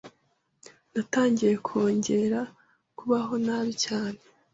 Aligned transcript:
Natangiye 0.93 1.53
kongera 1.65 2.41
kubaho 2.97 3.33
nabi 3.45 3.71
cyane 3.83 4.19